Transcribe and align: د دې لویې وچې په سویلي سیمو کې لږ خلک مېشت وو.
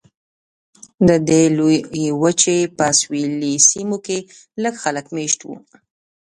د 1.07 1.09
دې 1.27 1.43
لویې 1.57 2.07
وچې 2.21 2.59
په 2.77 2.85
سویلي 2.99 3.53
سیمو 3.69 3.97
کې 4.05 4.17
لږ 4.63 4.73
خلک 4.83 5.05
مېشت 5.15 5.39
وو. 5.43 5.55